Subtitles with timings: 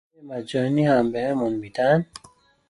[0.03, 1.99] قهوه ی مجانی هم بهمون می دن.